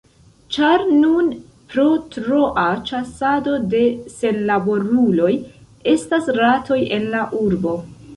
Ĉar 0.53 0.83
nun, 1.01 1.27
pro 1.73 1.83
troa 2.15 2.63
ĉasado 2.91 3.53
de 3.73 3.81
senlaboruloj, 4.13 5.29
estas 5.93 6.31
ratoj 6.39 6.79
en 6.99 7.07
la 7.13 7.21
urbo. 7.43 7.77